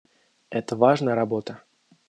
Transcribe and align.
Это 0.49 0.75
важная 0.75 1.13
работа. 1.13 1.61